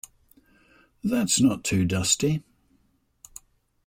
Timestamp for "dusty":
1.85-2.41